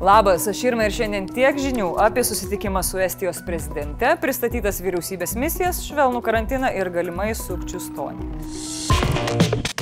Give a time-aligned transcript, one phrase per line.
[0.00, 5.82] Labas, aš Irma ir šiandien tiek žinių apie susitikimą su Estijos prezidente, pristatytas vyriausybės misijas,
[5.84, 9.79] švelnų karantiną ir galimai sukčių stonį.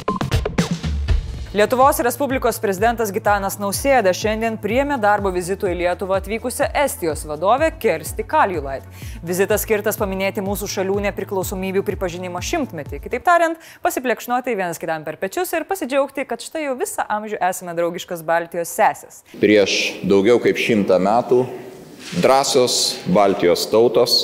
[1.55, 8.27] Lietuvos Respublikos prezidentas Gitanas Nausėda šiandien priėmė darbo vizitų į Lietuvą atvykusią Estijos vadovę Kersti
[8.29, 8.83] Kaljulait.
[9.25, 12.99] Vizitas skirtas paminėti mūsų šalių nepriklausomybių pripažinimo šimtmetį.
[13.01, 17.73] Kitaip tariant, pasiplekšnuoti vienas kitam per pečius ir pasidžiaugti, kad štai jau visą amžių esame
[17.79, 19.23] draugiškas Baltijos sesės.
[19.41, 21.47] Prieš daugiau kaip šimtą metų
[22.21, 22.77] drąsios
[23.09, 24.19] Baltijos tautos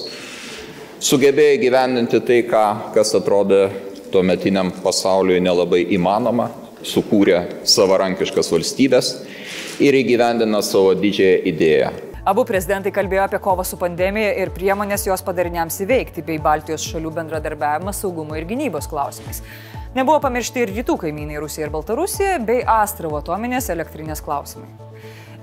[1.01, 3.70] sugebėjo įgyvendinti tai, ką, kas atrodė
[4.12, 6.51] tuometiniam pasauliui nelabai įmanoma
[6.84, 9.12] sukūrė savarankiškas valstybės
[9.83, 11.93] ir įgyvendina savo didžiąją idėją.
[12.24, 17.10] Abu prezidentai kalbėjo apie kovą su pandemija ir priemonės jos padariniams įveikti, bei Baltijos šalių
[17.18, 19.43] bendradarbiavimą saugumo ir gynybos klausimais.
[19.95, 24.71] Nebuvo pamiršti ir rytų kaimynai Rusija ir Baltarusija, bei Astravo atominės elektrinės klausimai.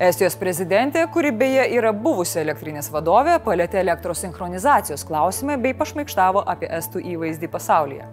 [0.01, 6.71] Estijos prezidentė, kuri beje yra buvusi elektrinės vadovė, palėtė elektros sinchronizacijos klausimą bei pašmaikštavo apie
[6.79, 8.09] estų įvaizdį pasaulyje.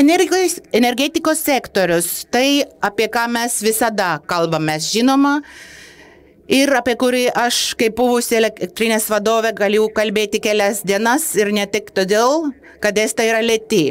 [0.00, 5.34] Energijos, energetikos sektorius, tai apie ką mes visada kalbame, žinoma,
[6.48, 11.92] ir apie kurį aš kaip buvusi elektrinės vadovė galiu kalbėti kelias dienas ir ne tik
[11.92, 12.48] todėl,
[12.80, 13.84] kad estai yra lėti.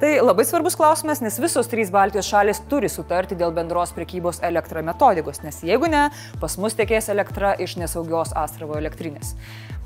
[0.00, 4.82] Tai labai svarbus klausimas, nes visos trys Baltijos šalis turi sutarti dėl bendros prekybos elektra
[4.82, 6.08] metodikos, nes jeigu ne,
[6.42, 9.36] pas mus tekės elektra iš nesaugios Astravo elektrinės.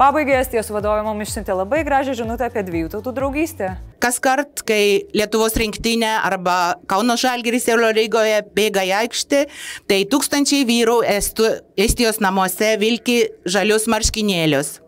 [0.01, 3.70] Pabaigai Estijos vadovė mums išsiuntė labai gražią žinutę apie dviejų tautų draugystę.
[4.01, 9.47] Kas kart, kai Lietuvos rinktinė arba Kauno Žalgiris Eurolygoje bėga į aikštę,
[9.91, 14.79] tai tūkstančiai vyrų Estu, Estijos namuose vilki žalius marškinėlius.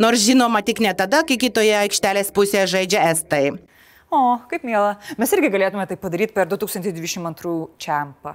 [0.00, 3.50] Nors žinoma tik ne tada, kai kitoje aikštelės pusėje žaidžia Estai.
[4.10, 4.96] O, kaip mėla.
[5.22, 8.34] Mes irgi galėtume tai padaryti per 2022 čempą.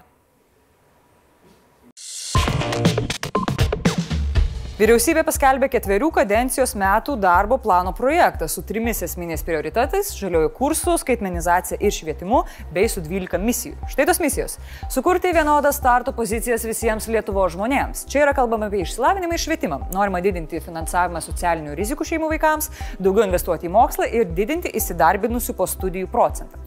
[4.76, 11.78] Vyriausybė paskelbė ketverių kadencijos metų darbo plano projektą su trimis esminės prioritetais- žaliojo kursu, skaitmenizacija
[11.80, 12.42] ir švietimu,
[12.74, 13.78] bei su 12 misijų.
[13.88, 14.58] Štai tos misijos-
[14.96, 18.04] sukurti vienodas starto pozicijas visiems Lietuvo žmonėms.
[18.10, 19.94] Čia yra kalbama apie išsilavinimą ir švietimą.
[19.94, 22.70] Norima didinti finansavimą socialinių rizikų šeimų vaikams,
[23.00, 26.58] daugiau investuoti į mokslą ir didinti įsidarbinusių po studijų procentą.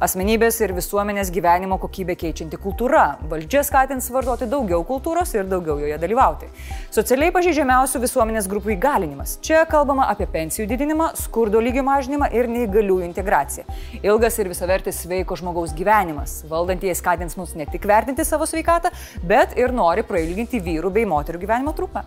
[0.00, 3.18] Asmenybės ir visuomenės gyvenimo kokybę keičianti kultūra.
[3.28, 6.48] Valdžia skatins vartoti daugiau kultūros ir daugiau joje dalyvauti.
[6.90, 9.32] Socialiai pažeidžiami pažeidžiamiausių visuomenės grupių įgalinimas.
[9.42, 13.64] Čia kalbama apie pensijų didinimą, skurdo lygio mažinimą ir neįgaliųjų integraciją.
[13.98, 16.44] Ilgas ir visavertis sveiko žmogaus gyvenimas.
[16.46, 18.92] Valdantieji skatins mus ne tik vertinti savo sveikatą,
[19.26, 22.04] bet ir nori prailginti vyrų bei moterų gyvenimo trukmę.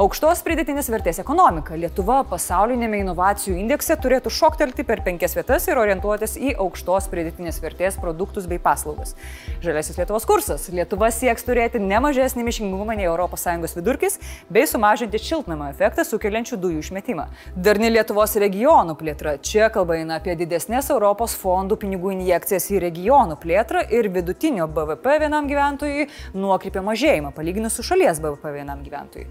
[0.00, 1.76] Aukštos pridėtinės vertės ekonomika.
[1.76, 7.98] Lietuva pasaulinėme inovacijų indekse turėtų šoktelti per penkias vietas ir orientuotis į aukštos pridėtinės vertės
[8.00, 9.12] produktus bei paslaugas.
[9.60, 10.64] Žaliasis Lietuvos kursas.
[10.72, 14.16] Lietuva sieks turėti ne mažesnį miškingumą nei ES vidurkis
[14.48, 17.28] bei sumažinti šiltnamą efektą sukeliančių dujų išmetimą.
[17.52, 19.36] Darni Lietuvos regionų plėtra.
[19.44, 25.20] Čia kalba eina apie didesnės Europos fondų pinigų injekcijas į regionų plėtrą ir vidutinio BVP
[25.26, 29.28] vienam gyventojui nuokrypio mažėjimą palyginus su šalies BVP vienam gyventojui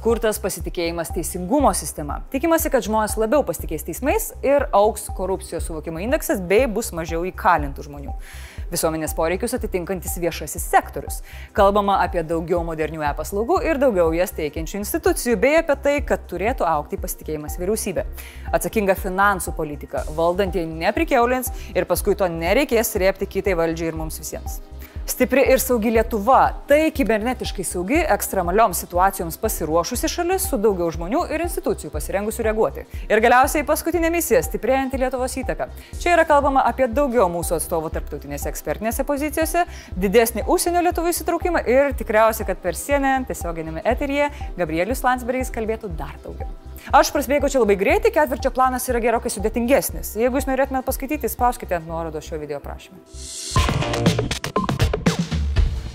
[0.00, 2.22] atkurtas pasitikėjimas teisingumo sistema.
[2.32, 7.84] Tikimasi, kad žmonės labiau pasitikės teismais ir auks korupcijos suvokimo indeksas bei bus mažiau įkalintų
[7.84, 8.14] žmonių.
[8.72, 11.20] Visuomenės poreikius atitinkantis viešasis sektorius.
[11.52, 16.64] Kalbama apie daugiau modernių e-paslaugų ir daugiau jas teikiančių institucijų, bei apie tai, kad turėtų
[16.70, 18.08] aukti pasitikėjimas vyriausybė.
[18.56, 20.06] Atsakinga finansų politika.
[20.16, 24.62] Valdantieji neprikeulins ir paskui to nereikės rėpti kitai valdžiai ir mums visiems.
[25.10, 31.42] Stipri ir saugi Lietuva- tai kibernetiškai saugi, ekstremalioms situacijoms pasiruošusi šalis su daugiau žmonių ir
[31.42, 32.84] institucijų pasirengusių reaguoti.
[33.10, 35.66] Ir galiausiai paskutinė misija- stiprėjanti Lietuvos įtaka.
[35.98, 39.66] Čia yra kalbama apie daugiau mūsų atstovų tarptautinėse ekspertinėse pozicijose,
[39.98, 46.14] didesnį užsienio lietuvų įsitraukimą ir tikriausiai, kad per sieną tiesioginėme eteryje Gabrielius Landsbergis kalbėtų dar
[46.22, 46.46] daugiau.
[46.92, 50.14] Aš prasbėgau čia labai greitai, ketvirčio planas yra gerokai sudėtingesnis.
[50.14, 54.69] Jeigu jūs norėtumėte paskaityti, spauskite ant nuorodos šio video prašymą.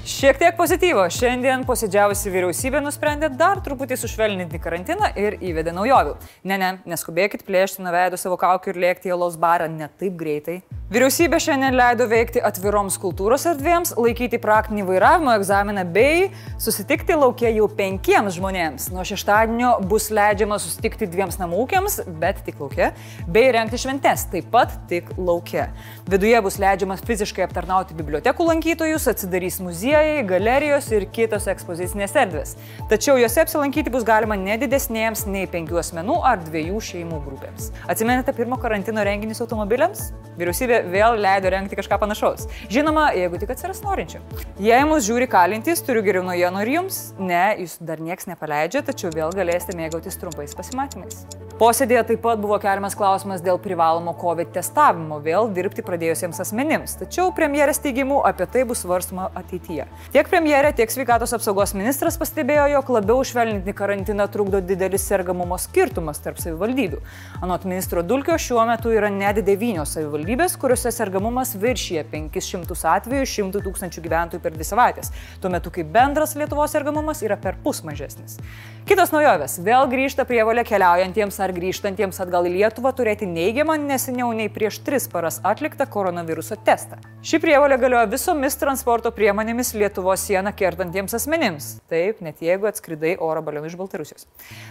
[0.06, 1.07] Šiek tiek pozityvo.
[1.10, 6.13] Šiandien posėdžiavusi vyriausybė nusprendė dar truputį sušvelninti karantiną ir įvedė naujovių.
[6.46, 10.13] Ne, ne, neskubėkit plėšti nuo veido savo kaukių ir lėkti į alaus barą ne taip
[10.19, 10.60] greitai.
[10.94, 16.28] Vyriausybė šiandien leido veikti atviroms kultūros erdvėms, laikyti praktinį vairavimo egzaminą bei
[16.62, 18.92] susitikti laukia jau penkiems žmonėms.
[18.94, 22.92] Nuo šeštadienio bus leidžiama susitikti dviems namūkiams, bet tik laukia,
[23.25, 25.72] bei rengti šventes, taip pat tik laukia.
[26.06, 32.56] Viduje bus leidžiama fiziškai aptarnauti bibliotekų lankytojus, atsidarys muziejai muziejai, galerijos ir kitos ekspozicinės erdvės.
[32.89, 37.71] Tačiau juose apsilankyti bus galima nedidesnėms nei penkių asmenų ar dviejų šeimų grupėms.
[37.88, 40.12] Atsimenate pirmo karantino renginius automobiliams?
[40.36, 42.50] Vyriausybė vėl leido rengti kažką panašaus.
[42.71, 44.19] Žinoma, jeigu tik atsiras norinčių.
[44.59, 47.00] Jei mus žiūri kalintys, turiu geriau naujienų ir jums.
[47.19, 51.24] Ne, jūs dar nieks nepaleidžia, tačiau vėl galėsite mėgautis trumpais pasimatymais.
[51.56, 57.30] Posėdėje taip pat buvo keliamas klausimas dėl privalomo COVID testavimo vėl dirbti pradėjusiems asmenims, tačiau
[57.31, 59.86] premjerės teigimu apie tai bus svarstama ateityje.
[60.12, 66.19] Tiek premjerė, tiek sveikatos apsaugos ministras pastebėjo, jog labiau švelninti karantiną trukdo didelis sergamumo skirtumas
[66.25, 67.00] tarp savivaldybių.
[67.40, 73.63] Anot ministro Dulkio šiuo metu yra net devynios savivaldybės, kuriuose sergamumas viršyje 500 atvejų 100
[73.63, 78.42] tūkstančių gyventojų per dvi savaitės, tuo metu kaip bendras Lietuvos sergamumas yra per pus mažesnis.
[78.86, 84.50] Kitos naujovės- vėl grįžta prievalė keliaujantiems ar grįžtantiems atgal į Lietuvą turėti neigiamą neseniau nei
[84.51, 87.00] prieš tris paras atliktą koronaviruso testą.
[87.25, 91.71] Ši prievalė galioja visomis transporto priemonėmis Lietuvos sieną kertantiems asmenims.
[91.92, 94.27] Taip, net jeigu atskridai oro balionu iš Baltarusijos.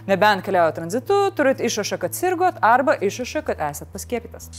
[0.09, 4.51] Nebent keliauja tranzitu, turit išrašą, kad sirgot arba išrašą, kad esat paskiepytas.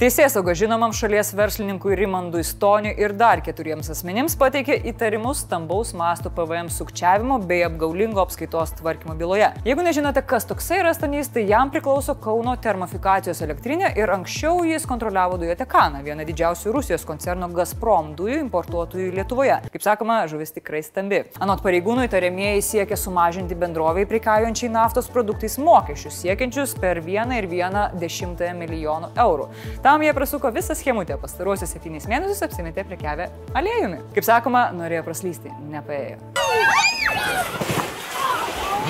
[0.00, 6.70] Teisėsauga žinomam šalies verslininkui Rimandui Stoniui ir dar keturiems asmenims pateikė įtarimus stambaus masto PVM
[6.72, 9.50] sukčiavimo bei apgaulingo apskaitos tvarkymo byloje.
[9.68, 14.86] Jeigu nežinote, kas toksai yra Stonys, tai jam priklauso Kauno termofikacijos elektrinė ir anksčiau jis
[14.88, 19.60] kontroliavo dujotekaną, vieną didžiausių Rusijos koncerno Gazprom dujų importuotojų Lietuvoje.
[19.68, 21.26] Kaip sakoma, žuvis tikrai stambi.
[21.44, 27.86] Anot pareigūnų įtariamieji siekia sumažinti bendroviai prikaujančiai naftos produktais mokesčius, siekiančius per vieną ir vieną
[28.00, 29.52] dešimtąją milijonų eurų.
[29.90, 33.24] Tam jie prasuko visą schemutę, pastaruosius septynis mėnesius apsimetė prekiavę
[33.58, 33.96] aliejumi.
[34.14, 36.20] Kaip sakoma, norėjo praslysti, nepaėjo.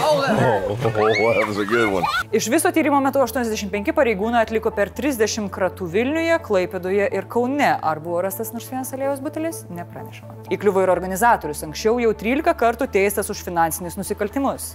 [0.04, 0.20] Oh,
[1.96, 2.04] one.
[2.36, 7.72] Iš viso tyrimo metu 85 pareigūnai atliko per 30 kratų Vilniuje, Klaipėdoje ir Kaune.
[7.80, 9.64] Ar buvo rastas nors vienas aliejos butelis?
[9.72, 10.36] Nepranešama.
[10.52, 14.74] Įkliuvo ir organizatorius, anksčiau jau 13 kartų teistas už finansinius nusikaltimus.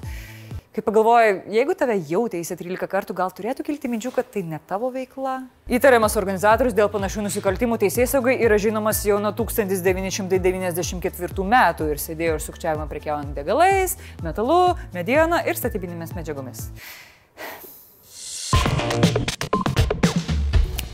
[0.75, 4.59] Kai pagalvoju, jeigu tave jau teisė 13 kartų, gal turėtų kilti minčių, kad tai ne
[4.67, 5.47] tavo veikla?
[5.71, 12.43] Įtariamas organizatorius dėl panašių nusikaltimų teisėsaugai yra žinomas jau nuo 1994 metų ir sėdėjo ir
[12.43, 16.67] sukčiavimą prekiaujant degalais, metalu, mediena ir statybinėmis medžiagomis.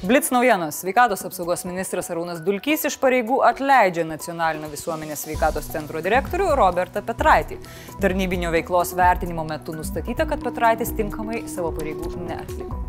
[0.03, 0.79] Blitz naujienos.
[0.81, 7.59] Sveikatos apsaugos ministras Arūnas Dulkys iš pareigų atleidžia Nacionalinio visuomenės sveikatos centro direktorių Robertą Petraitį.
[8.01, 12.81] Tarnybinio veiklos vertinimo metu nustatyta, kad Petraitis tinkamai savo pareigų neatliko.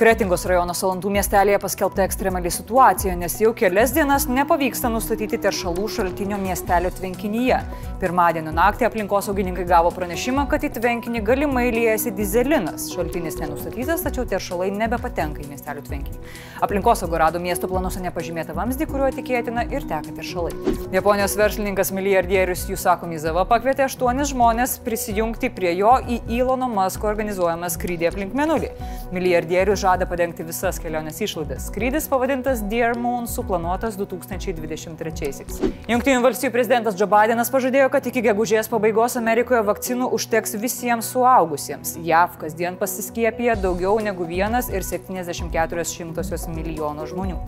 [0.00, 6.38] Kretingos rajono Salantų miestelėje paskelbta ekstremali situacija, nes jau kelias dienas nepavyksta nustatyti teršalų šaltinio
[6.40, 7.58] miestelio tvenkinyje.
[8.00, 12.86] Pirmadienio naktį aplinkosaugininkai gavo pranešimą, kad į tvenkinį galimai liejasi dizelinas.
[12.94, 16.32] Šaltinis nenustatytas, tačiau teršalai nebepatenka į miestelio tvenkinį.
[16.64, 20.56] Aplinkosauga rado miesto planuose nepažymėtą vamzdį, kuriuo tikėtina ir teka teršalai.
[20.96, 27.68] Japonijos verslininkas milijardierius Jusako Mizava pakvietė aštuonis žmonės prisijungti prie jo į Ilono Masko organizuojamą
[27.76, 28.72] skrydį aplink Menulį.
[29.12, 31.64] Milijardierius žada padengti visas kelionės išlaidas.
[31.66, 35.60] Skrydis pavadintas Dear Moon suplanuotas 2023-aisiais.
[35.90, 41.96] Junktinių valstybių prezidentas Joe Bidenas pažadėjo, kad iki gegužės pabaigos Amerikoje vakcinų užteks visiems suaugusiems.
[42.06, 47.38] JAV kasdien pasiskiepija daugiau negu 1,74 milijono žmonių.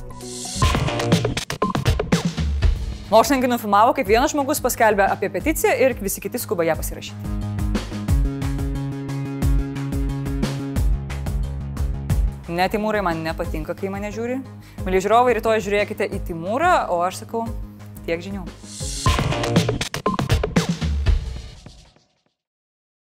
[3.13, 7.52] Mokslininkai nufilmavo, kaip vienas žmogus paskelbė apie peticiją ir visi kiti skuba ją pasirašyti.
[12.53, 14.41] Ne, Timūrai man nepatinka, kai mane žiūri.
[14.85, 17.47] Mėly žiūrovai, rytoj žiūrėkite į Timūrą, o aš sakau
[18.05, 18.45] tiek žinių.